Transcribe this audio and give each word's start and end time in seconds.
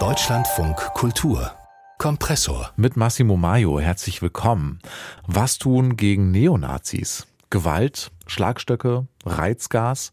Deutschlandfunk 0.00 0.76
Kultur 0.94 1.52
Kompressor. 1.98 2.72
Mit 2.74 2.96
Massimo 2.96 3.36
Maio 3.36 3.78
herzlich 3.78 4.20
willkommen. 4.20 4.80
Was 5.28 5.58
tun 5.58 5.96
gegen 5.96 6.32
Neonazis? 6.32 7.28
Gewalt, 7.50 8.10
Schlagstöcke, 8.26 9.06
Reizgas. 9.24 10.10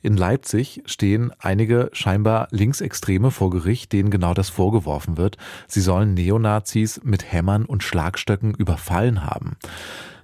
In 0.00 0.16
Leipzig 0.16 0.82
stehen 0.86 1.30
einige 1.38 1.90
scheinbar 1.92 2.48
Linksextreme 2.50 3.30
vor 3.30 3.50
Gericht, 3.50 3.92
denen 3.92 4.08
genau 4.08 4.32
das 4.32 4.48
vorgeworfen 4.48 5.18
wird. 5.18 5.36
Sie 5.66 5.82
sollen 5.82 6.14
Neonazis 6.14 7.02
mit 7.04 7.30
Hämmern 7.30 7.66
und 7.66 7.82
Schlagstöcken 7.82 8.54
überfallen 8.54 9.26
haben. 9.26 9.58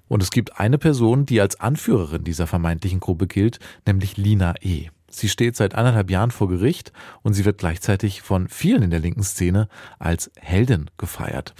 Und 0.08 0.22
es 0.22 0.30
gibt 0.30 0.58
eine 0.58 0.78
Person, 0.78 1.26
die 1.26 1.42
als 1.42 1.60
Anführerin 1.60 2.24
dieser 2.24 2.46
vermeintlichen 2.46 3.00
Gruppe 3.00 3.26
gilt, 3.26 3.58
nämlich 3.86 4.16
Lina 4.16 4.54
E. 4.62 4.88
Sie 5.16 5.28
steht 5.28 5.56
seit 5.56 5.74
anderthalb 5.74 6.10
Jahren 6.10 6.30
vor 6.30 6.48
Gericht 6.48 6.92
und 7.22 7.34
sie 7.34 7.44
wird 7.44 7.58
gleichzeitig 7.58 8.22
von 8.22 8.48
vielen 8.48 8.82
in 8.82 8.90
der 8.90 9.00
linken 9.00 9.22
Szene 9.22 9.68
als 9.98 10.30
Heldin 10.36 10.90
gefeiert. 10.98 11.54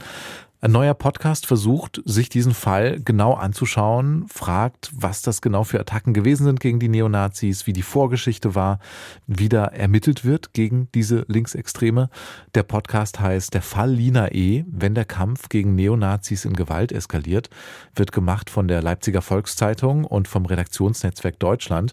Ein 0.65 0.73
neuer 0.73 0.95
Podcast 0.95 1.45
versucht, 1.45 2.01
sich 2.07 2.31
diesen 2.31 2.55
Fall 2.55 2.99
genau 2.99 3.35
anzuschauen, 3.35 4.27
fragt, 4.29 4.91
was 4.95 5.21
das 5.21 5.43
genau 5.43 5.63
für 5.63 5.79
Attacken 5.79 6.15
gewesen 6.15 6.45
sind 6.45 6.59
gegen 6.59 6.81
die 6.81 6.89
Neonazis, 6.89 7.67
wie 7.67 7.75
die 7.75 7.83
Vorgeschichte 7.83 8.55
war, 8.55 8.79
wie 9.27 9.51
da 9.51 9.67
ermittelt 9.67 10.25
wird 10.25 10.55
gegen 10.55 10.89
diese 10.95 11.27
Linksextreme. 11.29 12.09
Der 12.55 12.63
Podcast 12.63 13.21
heißt 13.21 13.53
Der 13.53 13.61
Fall 13.61 13.91
Lina 13.91 14.33
E., 14.33 14.65
wenn 14.67 14.95
der 14.95 15.05
Kampf 15.05 15.51
gegen 15.51 15.75
Neonazis 15.75 16.47
in 16.47 16.55
Gewalt 16.55 16.93
eskaliert, 16.93 17.51
wird 17.95 18.13
gemacht 18.13 18.49
von 18.49 18.67
der 18.67 18.81
Leipziger 18.81 19.21
Volkszeitung 19.21 20.07
und 20.07 20.29
vom 20.29 20.47
Redaktionsnetzwerk 20.47 21.39
Deutschland. 21.41 21.93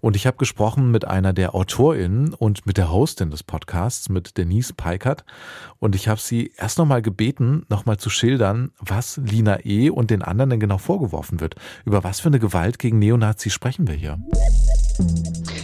Und 0.00 0.14
ich 0.14 0.26
habe 0.26 0.36
gesprochen 0.36 0.90
mit 0.90 1.06
einer 1.06 1.32
der 1.32 1.54
AutorInnen 1.54 2.34
und 2.34 2.66
mit 2.66 2.76
der 2.76 2.92
Hostin 2.92 3.30
des 3.30 3.44
Podcasts, 3.44 4.10
mit 4.10 4.36
Denise 4.36 4.74
Peikert. 4.74 5.24
Und 5.78 5.94
ich 5.94 6.06
habe 6.06 6.20
sie 6.20 6.52
erst 6.58 6.76
nochmal 6.76 7.00
gebeten, 7.00 7.64
nochmal 7.70 7.96
zu 7.96 8.09
schildern, 8.10 8.72
was 8.78 9.16
Lina 9.16 9.64
E. 9.64 9.90
und 9.90 10.10
den 10.10 10.22
anderen 10.22 10.50
denn 10.50 10.60
genau 10.60 10.78
vorgeworfen 10.78 11.40
wird. 11.40 11.54
Über 11.84 12.04
was 12.04 12.20
für 12.20 12.28
eine 12.28 12.38
Gewalt 12.38 12.78
gegen 12.78 12.98
Neonazis 12.98 13.52
sprechen 13.52 13.86
wir 13.86 13.94
hier? 13.94 14.18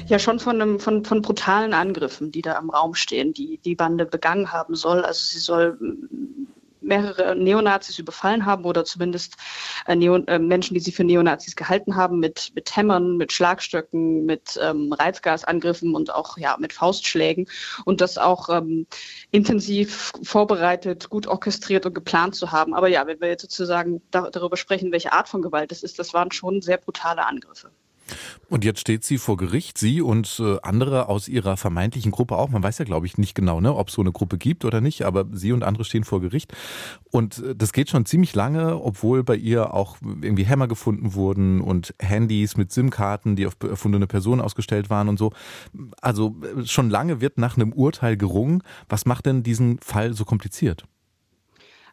Ja, 0.06 0.18
schon 0.18 0.38
von, 0.38 0.60
einem, 0.60 0.78
von, 0.78 1.04
von 1.04 1.20
brutalen 1.20 1.74
Angriffen, 1.74 2.30
die 2.30 2.42
da 2.42 2.58
im 2.58 2.70
Raum 2.70 2.94
stehen, 2.94 3.34
die 3.34 3.58
die 3.64 3.74
Bande 3.74 4.06
begangen 4.06 4.52
haben 4.52 4.76
soll. 4.76 5.04
Also 5.04 5.20
sie 5.24 5.40
soll 5.40 5.76
mehrere 6.86 7.34
Neonazis 7.36 7.98
überfallen 7.98 8.46
haben 8.46 8.64
oder 8.64 8.84
zumindest 8.84 9.36
äh, 9.86 9.94
Neo, 9.94 10.16
äh, 10.26 10.38
Menschen, 10.38 10.74
die 10.74 10.80
sie 10.80 10.92
für 10.92 11.04
Neonazis 11.04 11.56
gehalten 11.56 11.96
haben, 11.96 12.20
mit, 12.20 12.52
mit 12.54 12.74
Hämmern, 12.74 13.16
mit 13.16 13.32
Schlagstöcken, 13.32 14.24
mit 14.24 14.58
ähm, 14.62 14.92
Reizgasangriffen 14.92 15.94
und 15.94 16.14
auch 16.14 16.38
ja, 16.38 16.56
mit 16.58 16.72
Faustschlägen 16.72 17.48
und 17.84 18.00
das 18.00 18.18
auch 18.18 18.48
ähm, 18.48 18.86
intensiv 19.36 20.12
vorbereitet, 20.22 21.10
gut 21.10 21.26
orchestriert 21.26 21.84
und 21.84 21.94
geplant 21.94 22.34
zu 22.34 22.52
haben. 22.52 22.74
Aber 22.74 22.88
ja, 22.88 23.06
wenn 23.06 23.20
wir 23.20 23.28
jetzt 23.28 23.42
sozusagen 23.42 24.00
da, 24.10 24.30
darüber 24.30 24.56
sprechen, 24.56 24.92
welche 24.92 25.12
Art 25.12 25.28
von 25.28 25.42
Gewalt 25.42 25.70
das 25.70 25.82
ist, 25.82 25.98
das 25.98 26.14
waren 26.14 26.32
schon 26.32 26.62
sehr 26.62 26.78
brutale 26.78 27.26
Angriffe. 27.26 27.70
Und 28.48 28.64
jetzt 28.64 28.80
steht 28.80 29.04
sie 29.04 29.18
vor 29.18 29.36
Gericht, 29.36 29.78
sie 29.78 30.00
und 30.00 30.40
äh, 30.40 30.58
andere 30.62 31.08
aus 31.08 31.28
ihrer 31.28 31.56
vermeintlichen 31.56 32.12
Gruppe 32.12 32.36
auch. 32.36 32.48
Man 32.48 32.62
weiß 32.62 32.78
ja, 32.78 32.84
glaube 32.84 33.06
ich, 33.06 33.18
nicht 33.18 33.34
genau, 33.34 33.60
ne, 33.60 33.74
ob 33.74 33.88
es 33.88 33.94
so 33.94 34.02
eine 34.02 34.12
Gruppe 34.12 34.38
gibt 34.38 34.64
oder 34.64 34.80
nicht, 34.80 35.02
aber 35.02 35.26
sie 35.32 35.52
und 35.52 35.62
andere 35.62 35.84
stehen 35.84 36.04
vor 36.04 36.20
Gericht. 36.20 36.52
Und 37.10 37.38
äh, 37.38 37.56
das 37.56 37.72
geht 37.72 37.90
schon 37.90 38.06
ziemlich 38.06 38.34
lange, 38.34 38.80
obwohl 38.80 39.24
bei 39.24 39.36
ihr 39.36 39.74
auch 39.74 39.96
irgendwie 40.02 40.44
Hämmer 40.44 40.68
gefunden 40.68 41.14
wurden 41.14 41.60
und 41.60 41.94
Handys 42.00 42.56
mit 42.56 42.72
SIM-Karten, 42.72 43.36
die 43.36 43.46
auf 43.46 43.56
erfundene 43.62 44.06
Personen 44.06 44.40
ausgestellt 44.40 44.90
waren 44.90 45.08
und 45.08 45.18
so. 45.18 45.32
Also 46.00 46.36
äh, 46.42 46.64
schon 46.66 46.90
lange 46.90 47.20
wird 47.20 47.38
nach 47.38 47.56
einem 47.56 47.72
Urteil 47.72 48.16
gerungen. 48.16 48.62
Was 48.88 49.06
macht 49.06 49.26
denn 49.26 49.42
diesen 49.42 49.78
Fall 49.80 50.14
so 50.14 50.24
kompliziert? 50.24 50.84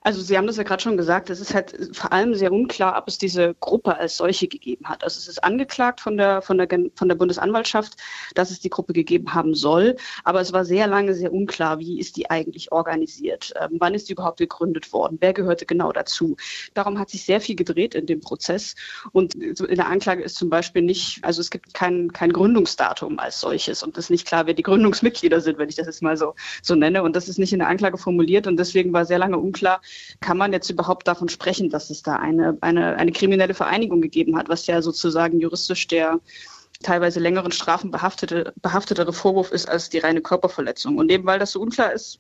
Also 0.06 0.22
Sie 0.22 0.38
haben 0.38 0.48
das 0.48 0.58
ja 0.58 0.64
gerade 0.64 0.84
schon 0.84 0.98
gesagt, 0.98 1.30
es 1.30 1.40
ist 1.40 1.54
halt 1.54 1.78
vor 1.94 2.12
allem 2.12 2.36
sehr 2.36 2.52
unklar, 2.52 2.98
ob 2.98 3.08
es 3.08 3.18
diese 3.18 3.56
Gruppe 3.62 3.98
als 3.98 4.18
solche 4.18 4.50
gegeben 4.50 4.86
hat. 4.90 5.04
Also 5.04 5.18
es 5.18 5.30
ist 5.30 5.44
angeklagt 5.44 6.02
von 6.02 6.18
der, 6.18 6.42
von 6.42 6.58
der, 6.58 6.68
von 6.96 7.08
der 7.08 7.16
Bundesanwaltschaft, 7.16 7.96
dass 8.36 8.52
es 8.52 8.60
die 8.60 8.70
Gruppe 8.70 8.92
gegeben 8.92 9.34
haben 9.34 9.56
soll. 9.56 9.96
Aber 10.26 10.42
es 10.42 10.52
war 10.52 10.66
sehr 10.66 10.88
lange 10.88 11.14
sehr 11.14 11.32
unklar, 11.32 11.80
wie 11.80 12.00
ist 12.00 12.18
die 12.18 12.30
eigentlich 12.30 12.72
organisiert? 12.74 13.54
Ähm, 13.60 13.78
wann 13.80 13.94
ist 13.94 14.10
die 14.10 14.14
überhaupt 14.14 14.40
gegründet 14.40 14.92
worden? 14.92 15.18
Wer 15.22 15.34
gehörte 15.34 15.66
genau 15.66 15.94
dazu? 15.94 16.36
Darum 16.74 17.00
hat 17.00 17.10
sich 17.10 17.24
sehr 17.24 17.40
viel 17.40 17.56
gedreht 17.56 17.96
in 17.96 18.06
dem 18.06 18.20
Prozess. 18.20 18.76
Und 19.14 19.36
in 19.36 19.76
der 19.76 19.88
Anklage 19.88 20.24
ist 20.24 20.36
zum 20.36 20.50
Beispiel 20.50 20.82
nicht, 20.82 21.24
also 21.24 21.40
es 21.40 21.50
gibt 21.50 21.74
kein, 21.74 22.12
kein 22.12 22.34
Gründungsdatum 22.34 23.20
als 23.20 23.40
solches 23.40 23.84
und 23.84 23.98
es 23.98 24.06
ist 24.06 24.10
nicht 24.10 24.28
klar, 24.28 24.48
wer 24.48 24.54
die 24.54 24.64
Gründungsmitglieder 24.64 25.40
sind, 25.40 25.58
wenn 25.58 25.70
ich 25.70 25.76
das 25.76 25.88
jetzt 25.88 26.02
mal 26.02 26.18
so, 26.18 26.36
so 26.62 26.76
nenne. 26.76 27.04
Und 27.04 27.16
das 27.16 27.30
ist 27.30 27.40
nicht 27.40 27.54
in 27.54 27.60
der 27.60 27.70
Anklage 27.70 27.98
formuliert 27.98 28.48
und 28.48 28.58
deswegen 28.58 28.92
war 28.92 29.06
sehr 29.06 29.20
lange 29.20 29.38
unklar, 29.38 29.82
kann 30.20 30.38
man 30.38 30.54
jetzt 30.54 30.70
überhaupt 30.70 31.08
davon 31.08 31.30
sprechen, 31.30 31.70
dass 31.70 31.90
es 31.90 32.04
da 32.04 32.16
eine, 32.16 32.58
eine, 32.62 32.96
eine 32.96 33.12
kriminelle 33.12 33.54
Vereinigung 33.54 34.02
gegeben 34.02 34.38
hat, 34.38 34.50
was 34.50 34.68
ja 34.68 34.82
sozusagen 34.82 35.40
juristisch 35.40 35.88
der 35.88 36.20
teilweise 36.84 37.20
längeren 37.20 37.52
Strafen 37.52 37.92
behaftete, 37.92 38.54
behaftetere 38.62 39.14
Vorwurf 39.14 39.52
ist 39.52 39.68
als 39.68 39.90
die 39.90 40.00
reine 40.00 40.22
Körperverletzung. 40.22 40.98
Und 40.98 41.12
eben 41.12 41.26
weil 41.26 41.40
das 41.40 41.52
so 41.52 41.62
unklar 41.62 41.92
ist, 41.94 42.20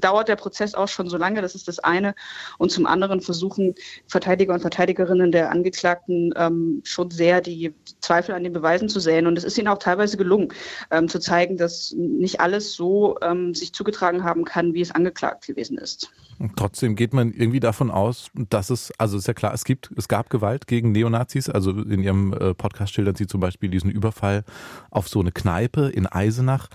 dauert 0.00 0.28
der 0.28 0.36
Prozess 0.36 0.74
auch 0.74 0.88
schon 0.88 1.08
so 1.08 1.16
lange, 1.16 1.42
das 1.42 1.54
ist 1.54 1.68
das 1.68 1.78
eine. 1.78 2.14
Und 2.58 2.72
zum 2.72 2.86
anderen 2.86 3.20
versuchen 3.20 3.74
Verteidiger 4.08 4.54
und 4.54 4.60
Verteidigerinnen 4.60 5.32
der 5.32 5.50
Angeklagten 5.50 6.32
ähm, 6.36 6.82
schon 6.84 7.10
sehr 7.10 7.40
die 7.40 7.74
Zweifel 8.00 8.34
an 8.34 8.42
den 8.42 8.52
Beweisen 8.52 8.88
zu 8.88 9.00
säen. 9.00 9.26
Und 9.26 9.38
es 9.38 9.44
ist 9.44 9.58
ihnen 9.58 9.68
auch 9.68 9.78
teilweise 9.78 10.16
gelungen, 10.16 10.48
ähm, 10.90 11.08
zu 11.08 11.20
zeigen, 11.20 11.56
dass 11.56 11.94
nicht 11.96 12.40
alles 12.40 12.74
so 12.74 13.16
ähm, 13.22 13.54
sich 13.54 13.72
zugetragen 13.72 14.24
haben 14.24 14.44
kann, 14.44 14.74
wie 14.74 14.80
es 14.80 14.90
angeklagt 14.90 15.46
gewesen 15.46 15.78
ist. 15.78 16.10
Trotzdem 16.56 16.96
geht 16.96 17.12
man 17.12 17.32
irgendwie 17.32 17.60
davon 17.60 17.90
aus, 17.90 18.30
dass 18.48 18.70
es, 18.70 18.90
also 18.96 19.18
ist 19.18 19.28
ja 19.28 19.34
klar, 19.34 19.52
es 19.52 19.64
gibt, 19.64 19.90
es 19.96 20.08
gab 20.08 20.30
Gewalt 20.30 20.66
gegen 20.66 20.92
Neonazis. 20.92 21.50
Also 21.50 21.70
in 21.70 22.02
ihrem 22.02 22.32
äh, 22.32 22.54
Podcast 22.54 22.94
schildern 22.94 23.14
sie 23.14 23.26
zum 23.26 23.40
Beispiel 23.40 23.68
diesen 23.68 23.89
Überfall 23.90 24.44
auf 24.90 25.08
so 25.08 25.20
eine 25.20 25.32
Kneipe 25.32 25.88
in 25.88 26.06
Eisenach. 26.06 26.68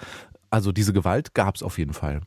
Also 0.50 0.72
diese 0.72 0.94
Gewalt 0.94 1.34
gab 1.34 1.56
es 1.56 1.64
auf 1.64 1.78
jeden 1.78 1.94
Fall 1.94 2.22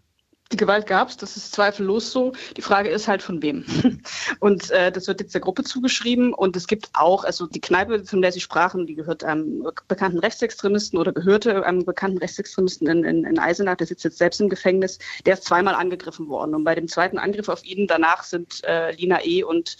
die 0.52 0.56
Gewalt 0.56 0.86
gab 0.86 1.10
es, 1.10 1.16
das 1.18 1.36
ist 1.36 1.52
zweifellos 1.52 2.10
so. 2.10 2.32
Die 2.56 2.62
Frage 2.62 2.88
ist 2.88 3.06
halt 3.06 3.22
von 3.22 3.42
wem. 3.42 3.66
Und 4.40 4.70
äh, 4.70 4.90
das 4.90 5.06
wird 5.06 5.20
jetzt 5.20 5.34
der 5.34 5.42
Gruppe 5.42 5.62
zugeschrieben. 5.62 6.32
Und 6.32 6.56
es 6.56 6.66
gibt 6.66 6.88
auch, 6.94 7.24
also 7.24 7.46
die 7.46 7.60
Kneipe, 7.60 8.04
von 8.04 8.22
der 8.22 8.32
Sie 8.32 8.40
sprachen, 8.40 8.86
die 8.86 8.94
gehört 8.94 9.24
einem 9.24 9.68
bekannten 9.88 10.18
Rechtsextremisten 10.18 10.98
oder 10.98 11.12
gehörte 11.12 11.66
einem 11.66 11.84
bekannten 11.84 12.18
Rechtsextremisten 12.18 12.88
in, 12.88 13.04
in, 13.04 13.24
in 13.24 13.38
Eisenach, 13.38 13.76
der 13.76 13.86
sitzt 13.86 14.04
jetzt 14.04 14.16
selbst 14.16 14.40
im 14.40 14.48
Gefängnis. 14.48 14.98
Der 15.26 15.34
ist 15.34 15.44
zweimal 15.44 15.74
angegriffen 15.74 16.28
worden. 16.28 16.54
Und 16.54 16.64
bei 16.64 16.74
dem 16.74 16.88
zweiten 16.88 17.18
Angriff 17.18 17.50
auf 17.50 17.62
ihn 17.64 17.86
danach 17.86 18.22
sind 18.22 18.64
äh, 18.64 18.92
Lina 18.92 19.22
E. 19.24 19.42
und 19.42 19.76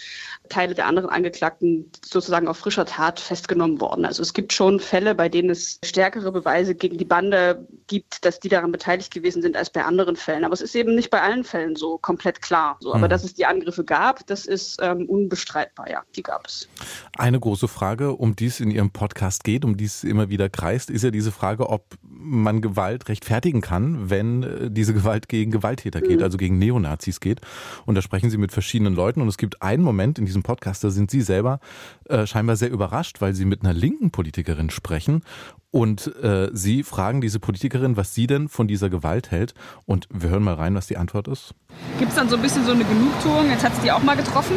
Teile 0.50 0.74
der 0.74 0.86
anderen 0.86 1.08
Angeklagten 1.08 1.90
sozusagen 2.04 2.46
auf 2.46 2.58
frischer 2.58 2.84
Tat 2.84 3.20
festgenommen 3.20 3.80
worden. 3.80 4.04
Also 4.04 4.20
es 4.20 4.34
gibt 4.34 4.52
schon 4.52 4.80
Fälle, 4.80 5.14
bei 5.14 5.30
denen 5.30 5.48
es 5.48 5.78
stärkere 5.82 6.30
Beweise 6.30 6.74
gegen 6.74 6.98
die 6.98 7.06
Bande 7.06 7.66
gibt, 7.86 8.26
dass 8.26 8.38
die 8.38 8.50
daran 8.50 8.70
beteiligt 8.70 9.14
gewesen 9.14 9.40
sind 9.40 9.56
als 9.56 9.70
bei 9.70 9.82
anderen 9.82 10.16
Fällen. 10.16 10.44
Aber 10.44 10.57
es 10.60 10.70
ist 10.70 10.74
eben 10.74 10.94
nicht 10.94 11.10
bei 11.10 11.22
allen 11.22 11.44
Fällen 11.44 11.76
so 11.76 11.98
komplett 11.98 12.42
klar. 12.42 12.76
So, 12.80 12.92
aber 12.92 13.06
mhm. 13.06 13.10
dass 13.10 13.24
es 13.24 13.34
die 13.34 13.46
Angriffe 13.46 13.84
gab, 13.84 14.26
das 14.26 14.46
ist 14.46 14.78
ähm, 14.82 15.06
unbestreitbar, 15.06 15.88
ja, 15.90 16.02
die 16.16 16.22
gab 16.22 16.46
es. 16.46 16.68
Eine 17.16 17.38
große 17.38 17.68
Frage, 17.68 18.12
um 18.12 18.34
die 18.34 18.46
es 18.46 18.60
in 18.60 18.70
Ihrem 18.70 18.90
Podcast 18.90 19.44
geht, 19.44 19.64
um 19.64 19.76
die 19.76 19.84
es 19.84 20.04
immer 20.04 20.28
wieder 20.28 20.48
kreist, 20.48 20.90
ist 20.90 21.04
ja 21.04 21.10
diese 21.10 21.32
Frage, 21.32 21.68
ob 21.68 21.84
man 22.18 22.60
Gewalt 22.60 23.08
rechtfertigen 23.08 23.60
kann, 23.60 24.10
wenn 24.10 24.42
äh, 24.42 24.70
diese 24.70 24.94
Gewalt 24.94 25.28
gegen 25.28 25.50
Gewalttäter 25.50 26.00
geht, 26.00 26.18
mhm. 26.18 26.24
also 26.24 26.36
gegen 26.36 26.58
Neonazis 26.58 27.20
geht. 27.20 27.40
Und 27.86 27.94
da 27.94 28.02
sprechen 28.02 28.30
Sie 28.30 28.38
mit 28.38 28.52
verschiedenen 28.52 28.94
Leuten 28.94 29.20
und 29.20 29.28
es 29.28 29.38
gibt 29.38 29.62
einen 29.62 29.82
Moment 29.82 30.18
in 30.18 30.26
diesem 30.26 30.42
Podcast, 30.42 30.82
da 30.84 30.90
sind 30.90 31.10
Sie 31.10 31.20
selber 31.20 31.60
äh, 32.06 32.26
scheinbar 32.26 32.56
sehr 32.56 32.70
überrascht, 32.70 33.20
weil 33.20 33.34
Sie 33.34 33.44
mit 33.44 33.62
einer 33.62 33.72
linken 33.72 34.10
Politikerin 34.10 34.70
sprechen 34.70 35.22
und 35.70 36.14
äh, 36.22 36.48
Sie 36.52 36.82
fragen 36.82 37.20
diese 37.20 37.40
Politikerin, 37.40 37.96
was 37.96 38.14
sie 38.14 38.26
denn 38.26 38.48
von 38.48 38.68
dieser 38.68 38.88
Gewalt 38.88 39.30
hält. 39.30 39.54
Und 39.84 40.08
wir 40.10 40.30
hören 40.30 40.42
mal 40.42 40.54
rein, 40.54 40.74
was 40.74 40.86
die 40.86 40.96
Antwort 40.96 41.28
ist. 41.28 41.54
Gibt 41.98 42.10
es 42.10 42.16
dann 42.16 42.28
so 42.28 42.36
ein 42.36 42.42
bisschen 42.42 42.64
so 42.64 42.72
eine 42.72 42.84
Genugtuung? 42.84 43.50
Jetzt 43.50 43.64
hat 43.64 43.74
es 43.74 43.80
die 43.80 43.92
auch 43.92 44.02
mal 44.02 44.16
getroffen? 44.16 44.56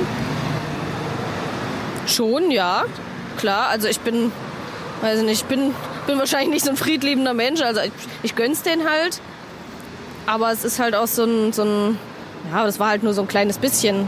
Schon, 2.08 2.50
ja. 2.50 2.86
Klar, 3.38 3.68
also 3.70 3.88
ich 3.88 4.00
bin, 4.00 4.32
weiß 5.02 5.22
nicht, 5.24 5.42
ich 5.42 5.46
bin, 5.46 5.74
bin 6.06 6.18
wahrscheinlich 6.18 6.50
nicht 6.50 6.66
so 6.66 6.72
ein 6.72 6.78
friedliebender 6.78 7.34
Mensch. 7.34 7.62
Also 7.62 7.82
ich, 7.82 7.92
ich 8.24 8.36
gönn's 8.36 8.64
den 8.64 8.88
halt. 8.88 9.22
Aber 10.26 10.52
es 10.52 10.64
ist 10.64 10.80
halt 10.80 10.96
auch 10.96 11.08
so 11.08 11.24
ein, 11.24 11.54
so 11.54 11.64
ein, 11.64 11.98
ja, 12.52 12.64
das 12.66 12.80
war 12.80 12.90
halt 12.90 13.04
nur 13.04 13.14
so 13.14 13.22
ein 13.22 13.28
kleines 13.28 13.58
bisschen. 13.58 14.08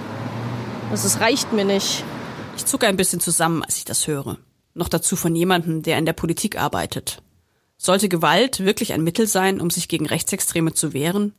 Das, 0.92 1.04
das 1.04 1.20
reicht 1.20 1.54
mir 1.54 1.66
nicht. 1.66 2.04
Ich 2.56 2.66
zucke 2.66 2.88
ein 2.88 2.98
bisschen 2.98 3.20
zusammen, 3.20 3.64
als 3.64 3.78
ich 3.78 3.86
das 3.86 4.08
höre. 4.08 4.38
Noch 4.76 4.90
dazu 4.90 5.16
von 5.16 5.36
jemandem, 5.36 5.82
der 5.82 5.98
in 5.98 6.06
der 6.06 6.14
Politik 6.14 6.60
arbeitet. 6.60 7.22
Sollte 7.78 8.10
Gewalt 8.10 8.64
wirklich 8.64 8.94
ein 8.94 9.04
Mittel 9.04 9.28
sein, 9.28 9.60
um 9.60 9.70
sich 9.70 9.88
gegen 9.88 10.06
Rechtsextreme 10.06 10.74
zu 10.74 10.94
wehren? 10.94 11.34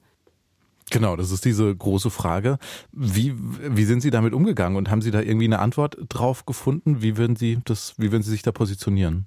Genau, 0.90 1.16
das 1.16 1.30
ist 1.30 1.44
diese 1.44 1.74
große 1.74 2.10
Frage. 2.10 2.58
Wie, 2.92 3.34
wie 3.36 3.84
sind 3.84 4.02
Sie 4.02 4.10
damit 4.10 4.34
umgegangen 4.34 4.76
und 4.76 4.90
haben 4.90 5.00
Sie 5.00 5.10
da 5.10 5.20
irgendwie 5.20 5.46
eine 5.46 5.60
Antwort 5.60 5.96
drauf 6.08 6.44
gefunden? 6.44 7.00
Wie 7.00 7.16
würden 7.16 7.36
Sie 7.36 7.58
das, 7.64 7.94
wie 7.96 8.12
würden 8.12 8.22
Sie 8.22 8.30
sich 8.30 8.42
da 8.42 8.52
positionieren? 8.52 9.26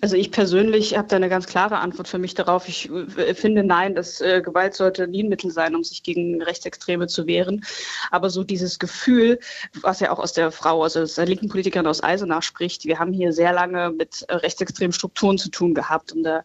Also 0.00 0.16
ich 0.16 0.30
persönlich 0.30 0.96
habe 0.96 1.08
da 1.08 1.16
eine 1.16 1.28
ganz 1.28 1.46
klare 1.46 1.78
Antwort 1.78 2.08
für 2.08 2.18
mich 2.18 2.34
darauf. 2.34 2.68
Ich 2.68 2.90
äh, 2.90 3.34
finde 3.34 3.64
nein, 3.64 3.94
dass 3.94 4.20
äh, 4.20 4.40
Gewalt 4.42 4.74
sollte 4.74 5.08
nie 5.08 5.22
ein 5.22 5.28
Mittel 5.28 5.50
sein, 5.50 5.74
um 5.74 5.82
sich 5.82 6.02
gegen 6.02 6.42
Rechtsextreme 6.42 7.06
zu 7.06 7.26
wehren. 7.26 7.64
Aber 8.10 8.30
so 8.30 8.44
dieses 8.44 8.78
Gefühl, 8.78 9.38
was 9.80 10.00
ja 10.00 10.12
auch 10.12 10.18
aus 10.18 10.32
der 10.32 10.52
Frau, 10.52 10.82
also 10.82 11.00
aus 11.00 11.14
der 11.14 11.26
linken 11.26 11.48
Politikerin 11.48 11.86
aus 11.86 12.02
Eisenach 12.02 12.42
spricht, 12.42 12.84
wir 12.84 12.98
haben 12.98 13.12
hier 13.12 13.32
sehr 13.32 13.52
lange 13.52 13.90
mit 13.90 14.24
äh, 14.28 14.34
rechtsextremen 14.34 14.92
Strukturen 14.92 15.38
zu 15.38 15.50
tun 15.50 15.74
gehabt 15.74 16.12
und 16.12 16.22
da 16.22 16.44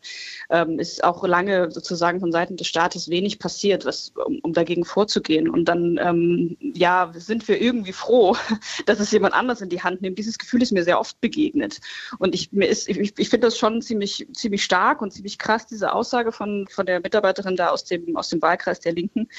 ähm, 0.49 0.79
ist 0.79 1.03
auch 1.03 1.25
lange 1.25 1.71
sozusagen 1.71 2.19
von 2.19 2.31
Seiten 2.31 2.57
des 2.57 2.67
Staates 2.67 3.09
wenig 3.09 3.39
passiert, 3.39 3.85
was, 3.85 4.13
um, 4.25 4.39
um 4.41 4.53
dagegen 4.53 4.85
vorzugehen. 4.85 5.49
Und 5.49 5.65
dann 5.65 5.99
ähm, 6.01 6.57
ja 6.61 7.11
sind 7.15 7.47
wir 7.47 7.61
irgendwie 7.61 7.93
froh, 7.93 8.35
dass 8.85 8.99
es 8.99 9.11
jemand 9.11 9.33
anders 9.33 9.61
in 9.61 9.69
die 9.69 9.81
Hand 9.81 10.01
nimmt. 10.01 10.17
Dieses 10.17 10.37
Gefühl 10.37 10.61
ist 10.61 10.71
mir 10.71 10.83
sehr 10.83 10.99
oft 10.99 11.19
begegnet 11.21 11.79
und 12.19 12.33
ich 12.33 12.51
mir 12.51 12.67
ist 12.67 12.87
ich, 12.87 13.13
ich 13.17 13.26
finde 13.29 13.47
das 13.47 13.57
schon 13.57 13.81
ziemlich, 13.81 14.27
ziemlich 14.33 14.63
stark 14.63 15.01
und 15.01 15.11
ziemlich 15.11 15.37
krass, 15.37 15.65
diese 15.65 15.93
Aussage 15.93 16.31
von, 16.31 16.67
von 16.69 16.85
der 16.85 16.99
Mitarbeiterin 16.99 17.55
da 17.55 17.69
aus 17.69 17.83
dem, 17.83 18.15
aus 18.15 18.29
dem 18.29 18.41
Wahlkreis 18.41 18.79
der 18.79 18.93
Linken. 18.93 19.29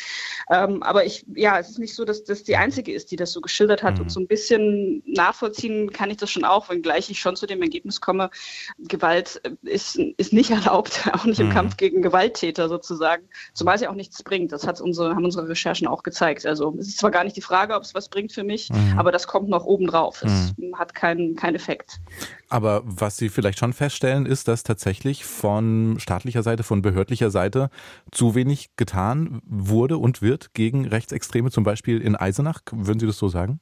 Ähm, 0.50 0.82
aber 0.82 1.04
ich, 1.04 1.24
ja, 1.34 1.58
es 1.58 1.70
ist 1.70 1.78
nicht 1.78 1.94
so, 1.94 2.04
dass 2.04 2.24
das 2.24 2.44
die 2.44 2.56
einzige 2.56 2.92
ist, 2.92 3.10
die 3.10 3.16
das 3.16 3.32
so 3.32 3.40
geschildert 3.40 3.82
hat. 3.82 3.96
Mhm. 3.96 4.02
Und 4.02 4.10
so 4.10 4.20
ein 4.20 4.26
bisschen 4.26 5.02
nachvollziehen 5.06 5.90
kann 5.92 6.10
ich 6.10 6.16
das 6.16 6.30
schon 6.30 6.44
auch, 6.44 6.68
wenngleich 6.68 7.10
ich 7.10 7.20
schon 7.20 7.36
zu 7.36 7.46
dem 7.46 7.62
Ergebnis 7.62 8.00
komme, 8.00 8.30
Gewalt 8.78 9.40
ist, 9.62 9.96
ist 9.96 10.32
nicht 10.32 10.50
erlaubt, 10.50 11.08
auch 11.12 11.24
nicht 11.24 11.40
im 11.40 11.48
mhm. 11.48 11.52
Kampf 11.52 11.76
gegen 11.76 12.02
Gewalttäter 12.02 12.68
sozusagen, 12.68 13.28
zumal 13.54 13.78
sie 13.78 13.88
auch 13.88 13.94
nichts 13.94 14.22
bringt. 14.22 14.52
Das 14.52 14.66
hat 14.66 14.80
unsere, 14.80 15.14
haben 15.14 15.24
unsere 15.24 15.48
Recherchen 15.48 15.86
auch 15.86 16.02
gezeigt. 16.02 16.46
Also 16.46 16.74
es 16.78 16.88
ist 16.88 16.98
zwar 16.98 17.10
gar 17.10 17.24
nicht 17.24 17.36
die 17.36 17.42
Frage, 17.42 17.74
ob 17.74 17.82
es 17.82 17.94
was 17.94 18.08
bringt 18.08 18.32
für 18.32 18.44
mich, 18.44 18.70
mhm. 18.70 18.98
aber 18.98 19.12
das 19.12 19.26
kommt 19.26 19.48
noch 19.48 19.64
obendrauf. 19.64 20.22
Es 20.22 20.54
mhm. 20.56 20.78
hat 20.78 20.94
keinen 20.94 21.36
kein 21.36 21.54
Effekt. 21.54 22.00
Aber 22.48 22.82
was 22.84 23.18
Sie 23.18 23.28
vielleicht 23.28 23.58
schon 23.58 23.72
feststellen, 23.74 24.24
ist, 24.24 24.48
dass 24.48 24.62
tatsächlich 24.62 25.24
von 25.24 25.96
staatlicher 25.98 26.42
Seite, 26.42 26.62
von 26.62 26.80
behördlicher 26.80 27.30
Seite 27.30 27.68
zu 28.10 28.34
wenig 28.34 28.70
getan 28.76 29.40
wurde 29.44 29.98
und 29.98 30.22
wird 30.22 30.54
gegen 30.54 30.86
Rechtsextreme, 30.86 31.50
zum 31.50 31.64
Beispiel 31.64 32.00
in 32.00 32.16
Eisenach. 32.16 32.60
Würden 32.72 33.00
Sie 33.00 33.06
das 33.06 33.18
so 33.18 33.28
sagen? 33.28 33.60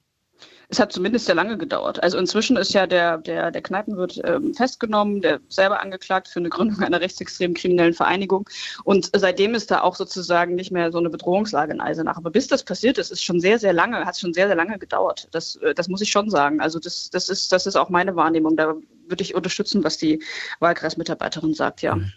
Es 0.68 0.80
hat 0.80 0.92
zumindest 0.92 1.26
sehr 1.26 1.34
lange 1.34 1.56
gedauert. 1.56 2.02
Also 2.02 2.18
inzwischen 2.18 2.56
ist 2.56 2.72
ja 2.72 2.86
der, 2.86 3.18
der, 3.18 3.50
der 3.50 3.62
Kneipenwirt 3.62 4.20
ähm, 4.24 4.54
festgenommen, 4.54 5.22
der 5.22 5.40
selber 5.48 5.80
angeklagt 5.80 6.28
für 6.28 6.40
eine 6.40 6.48
Gründung 6.48 6.82
einer 6.82 7.00
rechtsextremen 7.00 7.54
kriminellen 7.54 7.94
Vereinigung. 7.94 8.48
Und 8.84 9.10
seitdem 9.14 9.54
ist 9.54 9.70
da 9.70 9.82
auch 9.82 9.94
sozusagen 9.94 10.54
nicht 10.54 10.72
mehr 10.72 10.90
so 10.90 10.98
eine 10.98 11.10
Bedrohungslage 11.10 11.72
in 11.72 11.80
Eisenach. 11.80 12.16
Aber 12.16 12.30
bis 12.30 12.48
das 12.48 12.64
passiert 12.64 12.98
ist, 12.98 13.10
ist 13.10 13.24
schon 13.24 13.40
sehr, 13.40 13.58
sehr 13.58 13.72
lange, 13.72 14.04
hat 14.04 14.14
es 14.14 14.20
schon 14.20 14.34
sehr, 14.34 14.48
sehr 14.48 14.56
lange 14.56 14.78
gedauert. 14.78 15.28
Das, 15.30 15.56
äh, 15.56 15.74
das 15.74 15.88
muss 15.88 16.00
ich 16.00 16.10
schon 16.10 16.30
sagen. 16.30 16.60
Also 16.60 16.78
das, 16.78 17.10
das, 17.10 17.28
ist, 17.28 17.52
das 17.52 17.66
ist 17.66 17.76
auch 17.76 17.88
meine 17.88 18.16
Wahrnehmung. 18.16 18.56
Da 18.56 18.74
würde 19.08 19.22
ich 19.22 19.34
unterstützen, 19.34 19.84
was 19.84 19.98
die 19.98 20.22
Wahlkreismitarbeiterin 20.58 21.54
sagt, 21.54 21.82
ja. 21.82 21.96
Mhm. 21.96 22.12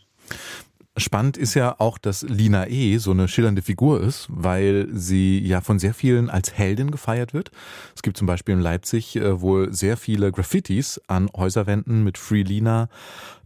Spannend 0.99 1.37
ist 1.37 1.53
ja 1.53 1.75
auch, 1.79 1.97
dass 1.97 2.23
Lina 2.23 2.67
E. 2.67 2.97
so 2.97 3.11
eine 3.11 3.27
schillernde 3.27 3.61
Figur 3.61 4.01
ist, 4.01 4.27
weil 4.29 4.87
sie 4.91 5.39
ja 5.39 5.61
von 5.61 5.79
sehr 5.79 5.93
vielen 5.93 6.29
als 6.29 6.57
Heldin 6.57 6.91
gefeiert 6.91 7.33
wird. 7.33 7.51
Es 7.95 8.01
gibt 8.01 8.17
zum 8.17 8.27
Beispiel 8.27 8.55
in 8.55 8.61
Leipzig 8.61 9.15
äh, 9.15 9.41
wohl 9.41 9.73
sehr 9.73 9.97
viele 9.97 10.31
Graffitis 10.31 11.01
an 11.07 11.29
Häuserwänden 11.35 12.03
mit 12.03 12.17
Free 12.17 12.43
Lina 12.43 12.89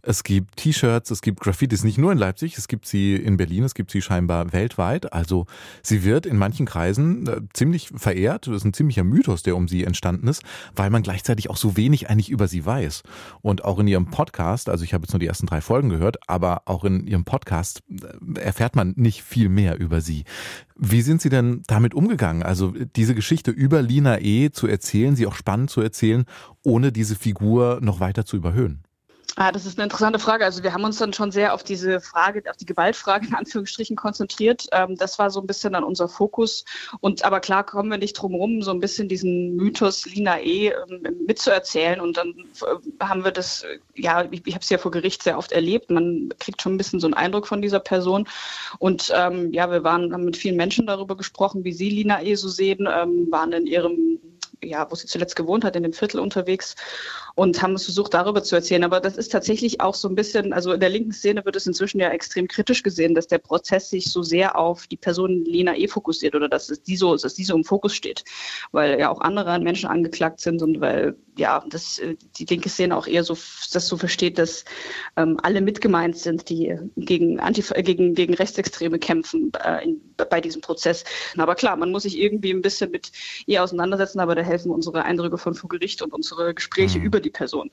es 0.06 0.22
gibt 0.22 0.56
T-Shirts, 0.56 1.10
es 1.10 1.22
gibt 1.22 1.40
Graffitis 1.40 1.84
nicht 1.84 1.98
nur 1.98 2.12
in 2.12 2.18
Leipzig, 2.18 2.58
es 2.58 2.68
gibt 2.68 2.86
sie 2.86 3.16
in 3.16 3.36
Berlin, 3.36 3.64
es 3.64 3.74
gibt 3.74 3.90
sie 3.90 4.02
scheinbar 4.02 4.52
weltweit. 4.52 5.12
Also 5.12 5.46
sie 5.82 6.04
wird 6.04 6.26
in 6.26 6.36
manchen 6.36 6.66
Kreisen 6.66 7.26
äh, 7.26 7.40
ziemlich 7.52 7.88
verehrt. 7.94 8.46
Das 8.46 8.56
ist 8.56 8.64
ein 8.64 8.74
ziemlicher 8.74 9.04
Mythos, 9.04 9.42
der 9.42 9.56
um 9.56 9.68
sie 9.68 9.84
entstanden 9.84 10.28
ist, 10.28 10.42
weil 10.76 10.90
man 10.90 11.02
gleichzeitig 11.02 11.50
auch 11.50 11.56
so 11.56 11.76
wenig 11.76 12.10
eigentlich 12.10 12.30
über 12.30 12.48
sie 12.48 12.64
weiß. 12.64 13.02
Und 13.40 13.64
auch 13.64 13.78
in 13.78 13.88
ihrem 13.88 14.10
Podcast, 14.10 14.68
also 14.68 14.84
ich 14.84 14.94
habe 14.94 15.04
jetzt 15.04 15.12
nur 15.12 15.20
die 15.20 15.26
ersten 15.26 15.46
drei 15.46 15.60
Folgen 15.60 15.88
gehört, 15.88 16.18
aber 16.28 16.62
auch 16.66 16.84
in 16.84 17.06
ihrem 17.06 17.24
Podcast 17.24 17.82
äh, 17.88 18.40
erfährt 18.40 18.76
man 18.76 18.94
nicht 18.96 19.22
viel 19.22 19.48
mehr 19.48 19.78
über 19.78 20.00
sie. 20.00 20.24
Wie 20.76 21.02
sind 21.02 21.22
Sie 21.22 21.28
denn 21.28 21.62
damit 21.66 21.94
umgegangen? 21.94 22.42
Also 22.42 22.72
diese 22.96 23.14
Geschichte 23.14 23.52
über 23.52 23.80
Lina 23.80 24.20
E. 24.20 24.50
zu 24.50 24.66
erzählen, 24.66 25.14
sie 25.14 25.26
auch 25.26 25.36
spannend 25.36 25.70
zu 25.70 25.80
erzählen, 25.80 26.24
ohne 26.64 26.90
diese 26.90 27.14
Figur 27.14 27.78
noch 27.80 28.00
weiter 28.00 28.24
zu 28.24 28.36
überhöhen? 28.36 28.82
Ah, 29.36 29.50
das 29.50 29.66
ist 29.66 29.78
eine 29.78 29.84
interessante 29.84 30.20
Frage. 30.20 30.44
Also 30.44 30.62
wir 30.62 30.72
haben 30.72 30.84
uns 30.84 30.98
dann 30.98 31.12
schon 31.12 31.32
sehr 31.32 31.54
auf 31.54 31.64
diese 31.64 32.00
Frage, 32.00 32.44
auf 32.48 32.56
die 32.56 32.66
Gewaltfrage 32.66 33.26
in 33.26 33.34
Anführungsstrichen 33.34 33.96
konzentriert. 33.96 34.68
Ähm, 34.70 34.94
das 34.96 35.18
war 35.18 35.28
so 35.30 35.40
ein 35.40 35.46
bisschen 35.48 35.72
dann 35.72 35.82
unser 35.82 36.08
Fokus. 36.08 36.64
Und 37.00 37.24
aber 37.24 37.40
klar 37.40 37.66
kommen 37.66 37.90
wir 37.90 37.98
nicht 37.98 38.12
drum 38.12 38.36
rum, 38.36 38.62
so 38.62 38.70
ein 38.70 38.78
bisschen 38.78 39.08
diesen 39.08 39.56
Mythos 39.56 40.06
Lina 40.06 40.38
E. 40.40 40.68
Ähm, 40.68 41.24
mitzuerzählen. 41.26 42.00
Und 42.00 42.16
dann 42.16 42.28
äh, 42.28 43.04
haben 43.04 43.24
wir 43.24 43.32
das, 43.32 43.64
ja, 43.96 44.24
ich, 44.30 44.46
ich 44.46 44.54
habe 44.54 44.62
es 44.62 44.70
ja 44.70 44.78
vor 44.78 44.92
Gericht 44.92 45.24
sehr 45.24 45.36
oft 45.36 45.50
erlebt. 45.50 45.90
Man 45.90 46.28
kriegt 46.38 46.62
schon 46.62 46.74
ein 46.74 46.78
bisschen 46.78 47.00
so 47.00 47.08
einen 47.08 47.14
Eindruck 47.14 47.48
von 47.48 47.60
dieser 47.60 47.80
Person. 47.80 48.28
Und 48.78 49.12
ähm, 49.16 49.52
ja, 49.52 49.68
wir 49.68 49.82
waren, 49.82 50.12
haben 50.12 50.26
mit 50.26 50.36
vielen 50.36 50.56
Menschen 50.56 50.86
darüber 50.86 51.16
gesprochen, 51.16 51.64
wie 51.64 51.72
sie 51.72 51.90
Lina 51.90 52.22
E. 52.22 52.36
so 52.36 52.48
sehen, 52.48 52.88
ähm, 52.88 53.26
waren 53.32 53.52
in 53.52 53.66
ihrem 53.66 54.20
ja, 54.64 54.90
wo 54.90 54.94
sie 54.94 55.06
zuletzt 55.06 55.36
gewohnt 55.36 55.64
hat, 55.64 55.76
in 55.76 55.82
dem 55.82 55.92
Viertel 55.92 56.20
unterwegs 56.20 56.74
und 57.34 57.60
haben 57.62 57.74
es 57.74 57.84
versucht, 57.84 58.14
darüber 58.14 58.42
zu 58.42 58.54
erzählen. 58.54 58.84
Aber 58.84 59.00
das 59.00 59.16
ist 59.16 59.32
tatsächlich 59.32 59.80
auch 59.80 59.94
so 59.94 60.08
ein 60.08 60.14
bisschen, 60.14 60.52
also 60.52 60.72
in 60.72 60.80
der 60.80 60.90
linken 60.90 61.12
Szene 61.12 61.44
wird 61.44 61.56
es 61.56 61.66
inzwischen 61.66 62.00
ja 62.00 62.10
extrem 62.10 62.48
kritisch 62.48 62.82
gesehen, 62.82 63.14
dass 63.14 63.26
der 63.26 63.38
Prozess 63.38 63.90
sich 63.90 64.10
so 64.10 64.22
sehr 64.22 64.58
auf 64.58 64.86
die 64.86 64.96
Person 64.96 65.44
Lena 65.44 65.76
E. 65.76 65.88
fokussiert 65.88 66.34
oder 66.34 66.48
dass 66.48 66.70
es 66.70 66.82
die 66.82 66.96
so, 66.96 67.16
dass 67.16 67.34
diese 67.34 67.54
im 67.54 67.64
Fokus 67.64 67.94
steht, 67.94 68.24
weil 68.72 68.98
ja 68.98 69.10
auch 69.10 69.20
andere 69.20 69.58
Menschen 69.58 69.88
angeklagt 69.88 70.40
sind 70.40 70.62
und 70.62 70.80
weil 70.80 71.16
ja, 71.36 71.64
dass 71.68 71.98
äh, 71.98 72.16
die 72.38 72.44
linke 72.44 72.68
Szene 72.68 72.96
auch 72.96 73.06
eher 73.06 73.24
so 73.24 73.36
das 73.72 73.88
so 73.88 73.96
versteht, 73.96 74.38
dass 74.38 74.64
ähm, 75.16 75.38
alle 75.42 75.60
mitgemeint 75.60 76.16
sind, 76.16 76.48
die 76.48 76.78
gegen 76.96 77.40
Antif 77.40 77.72
äh, 77.72 77.82
gegen 77.82 78.14
gegen 78.14 78.34
Rechtsextreme 78.34 78.98
kämpfen 78.98 79.50
äh, 79.64 79.84
in, 79.84 80.00
bei 80.30 80.40
diesem 80.40 80.60
Prozess. 80.60 81.04
Aber 81.36 81.54
klar, 81.56 81.76
man 81.76 81.90
muss 81.90 82.04
sich 82.04 82.18
irgendwie 82.18 82.52
ein 82.52 82.62
bisschen 82.62 82.90
mit 82.90 83.10
ihr 83.46 83.62
auseinandersetzen, 83.62 84.20
aber 84.20 84.34
da 84.34 84.42
helfen 84.54 84.70
unsere 84.70 85.04
Eindrücke 85.04 85.36
von 85.36 85.54
vor 85.54 85.68
Gericht 85.68 86.00
und 86.02 86.12
unsere 86.12 86.54
Gespräche 86.54 86.98
mhm. 87.00 87.06
über 87.06 87.20
die 87.20 87.30
Person. 87.30 87.70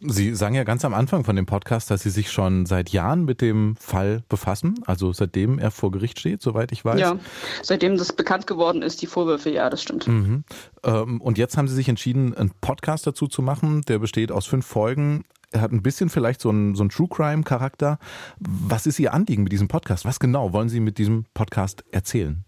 Sie 0.00 0.34
sagen 0.34 0.54
ja 0.54 0.64
ganz 0.64 0.84
am 0.84 0.94
Anfang 0.94 1.24
von 1.24 1.36
dem 1.36 1.46
Podcast, 1.46 1.90
dass 1.90 2.02
Sie 2.02 2.10
sich 2.10 2.30
schon 2.32 2.66
seit 2.66 2.90
Jahren 2.90 3.24
mit 3.24 3.40
dem 3.40 3.76
Fall 3.76 4.22
befassen, 4.28 4.80
also 4.86 5.12
seitdem 5.12 5.58
er 5.58 5.70
vor 5.70 5.92
Gericht 5.92 6.18
steht, 6.18 6.42
soweit 6.42 6.72
ich 6.72 6.84
weiß. 6.84 7.00
Ja, 7.00 7.18
seitdem 7.62 7.96
das 7.96 8.12
bekannt 8.12 8.46
geworden 8.46 8.82
ist, 8.82 9.00
die 9.02 9.06
Vorwürfe, 9.06 9.50
ja, 9.50 9.70
das 9.70 9.82
stimmt. 9.82 10.08
Mhm. 10.08 10.44
Ähm, 10.82 11.20
und 11.20 11.38
jetzt 11.38 11.56
haben 11.56 11.68
Sie 11.68 11.74
sich 11.74 11.88
entschieden, 11.88 12.34
einen 12.34 12.52
Podcast 12.60 13.06
dazu 13.06 13.28
zu 13.28 13.42
machen, 13.42 13.82
der 13.82 13.98
besteht 13.98 14.32
aus 14.32 14.46
fünf 14.46 14.66
Folgen. 14.66 15.24
Er 15.50 15.60
hat 15.62 15.72
ein 15.72 15.82
bisschen 15.82 16.10
vielleicht 16.10 16.40
so 16.40 16.50
einen, 16.50 16.74
so 16.74 16.82
einen 16.82 16.90
True 16.90 17.08
Crime-Charakter. 17.08 17.98
Was 18.38 18.86
ist 18.86 18.98
Ihr 18.98 19.14
Anliegen 19.14 19.44
mit 19.44 19.52
diesem 19.52 19.68
Podcast? 19.68 20.04
Was 20.04 20.20
genau 20.20 20.52
wollen 20.52 20.68
Sie 20.68 20.80
mit 20.80 20.98
diesem 20.98 21.24
Podcast 21.32 21.84
erzählen? 21.90 22.44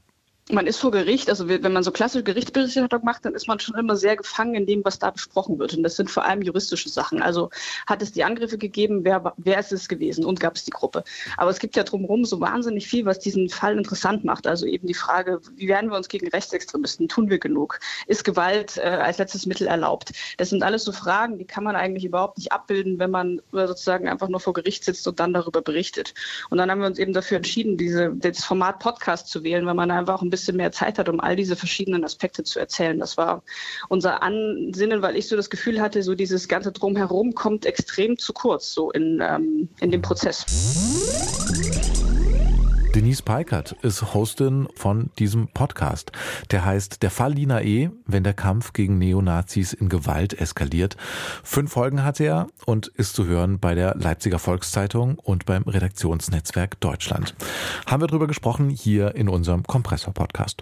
Man 0.53 0.67
ist 0.67 0.79
vor 0.79 0.91
Gericht, 0.91 1.29
also 1.29 1.49
wenn 1.49 1.73
man 1.73 1.83
so 1.83 1.91
klassische 1.91 2.25
Gerichtsberichterstattung 2.25 3.05
macht, 3.05 3.25
dann 3.25 3.35
ist 3.35 3.49
man 3.49 3.61
schon 3.61 3.77
immer 3.77 3.97
sehr 3.97 4.17
gefangen 4.17 4.55
in 4.55 4.67
dem, 4.67 4.85
was 4.85 4.99
da 4.99 5.11
besprochen 5.11 5.59
wird. 5.59 5.75
Und 5.75 5.83
das 5.83 5.97
sind 5.97 6.11
vor 6.11 6.25
allem 6.25 6.43
juristische 6.43 6.89
Sachen. 6.89 7.23
Also 7.23 7.51
hat 7.87 8.03
es 8.03 8.13
die 8.13 8.25
Angriffe 8.25 8.59
gegeben, 8.59 9.05
wer, 9.05 9.35
wer 9.37 9.59
ist 9.61 9.73
es 9.73 9.89
gewesen 9.89 10.25
und 10.25 10.41
gab 10.41 10.57
es 10.57 10.65
die 10.65 10.71
Gruppe. 10.71 11.05
Aber 11.37 11.51
es 11.51 11.59
gibt 11.59 11.77
ja 11.77 11.85
drumherum 11.85 12.25
so 12.25 12.41
wahnsinnig 12.41 12.89
viel, 12.89 13.05
was 13.05 13.19
diesen 13.19 13.49
Fall 13.49 13.79
interessant 13.79 14.25
macht. 14.25 14.47
Also 14.47 14.67
eben 14.67 14.87
die 14.87 14.95
Frage, 14.95 15.41
wie 15.57 15.69
werden 15.69 15.91
wir 15.91 15.97
uns 15.97 16.09
gegen 16.09 16.29
Rechtsextremisten? 16.29 17.09
Tun 17.09 17.31
wir 17.31 17.39
genug? 17.39 17.79
Ist 18.07 18.25
Gewalt 18.25 18.77
äh, 18.79 18.83
als 18.83 19.19
letztes 19.19 19.47
Mittel 19.47 19.67
erlaubt? 19.67 20.13
Das 20.39 20.51
sind 20.51 20.63
alles 20.63 20.85
so 20.85 20.93
Fragen, 20.93 21.39
die 21.39 21.45
kann 21.45 21.65
man 21.65 21.77
eigentlich 21.77 22.05
überhaupt 22.05 22.39
nicht 22.39 22.53
abbilden, 22.53 22.99
wenn 22.99 23.11
man 23.11 23.41
sozusagen 23.53 24.09
einfach 24.09 24.29
nur 24.29 24.41
vor 24.41 24.53
Gericht 24.53 24.85
sitzt 24.85 25.07
und 25.07 25.21
dann 25.21 25.33
darüber 25.33 25.63
berichtet. 25.63 26.15
Und 26.51 26.59
dann 26.59 26.71
haben 26.71 26.81
wir 26.81 26.87
uns 26.87 26.99
eben 26.99 27.13
dafür 27.13 27.37
entschieden, 27.37 27.77
diese, 27.77 28.11
das 28.15 28.45
Format 28.45 28.79
Podcast 28.79 29.29
zu 29.29 29.45
wählen, 29.45 29.67
weil 29.67 29.75
man 29.75 29.91
einfach 29.91 30.23
ein 30.23 30.31
bisschen 30.31 30.40
bisschen 30.41 30.57
mehr 30.57 30.73
Zeit 30.73 30.99
hat, 30.99 31.09
um 31.09 31.21
all 31.21 31.37
diese 31.37 31.55
verschiedenen 31.55 32.05
Aspekte 32.05 32.43
zu 32.43 32.59
erzählen. 32.59 32.99
Das 32.99 33.17
war 33.17 33.43
unser 33.89 34.23
Ansinnen, 34.23 35.03
weil 35.03 35.17
ich 35.17 35.29
so 35.29 35.37
das 35.37 35.51
Gefühl 35.51 35.81
hatte, 35.81 36.03
so 36.03 36.15
dieses 36.15 36.49
ganze 36.49 36.73
Drumherum 36.73 37.35
kommt 37.35 37.67
extrem 37.67 38.17
zu 38.17 38.33
kurz, 38.33 38.73
so 38.73 38.91
in, 38.91 39.21
ähm, 39.23 39.69
in 39.81 39.91
dem 39.91 40.03
Prozess. 40.03 40.47
Denise 42.95 43.23
Peikert 43.23 43.77
ist 43.83 44.15
Hostin 44.15 44.67
von 44.75 45.11
diesem 45.17 45.47
Podcast. 45.47 46.11
Der 46.51 46.65
heißt 46.65 47.05
Der 47.05 47.13
Fall 47.13 47.35
Lina 47.35 47.63
E., 47.63 47.91
wenn 48.05 48.25
der 48.25 48.35
Kampf 48.35 48.73
gegen 48.73 48.99
Neonazis 48.99 49.73
in 49.73 49.89
Gewalt 49.89 50.35
eskaliert. 50.41 50.97
Fünf 51.45 51.71
Folgen 51.71 52.03
hat 52.03 52.19
er 52.19 52.49
und 52.67 52.89
ist 52.89 53.15
zu 53.15 53.27
hören 53.27 53.61
bei 53.61 53.77
der 53.77 53.95
Leipziger 53.95 54.41
Volkszeitung 54.41 55.21
und 55.21 55.47
beim 55.47 55.63
Redaktionsnetzwerk 55.63 56.81
Deutschland. 56.81 57.37
Haben 57.87 58.03
wir 58.03 58.09
darüber 58.09 58.27
gesprochen 58.27 58.71
hier 58.71 59.15
in 59.15 59.29
unserem 59.29 59.63
Kompressor-Podcast. 59.63 60.61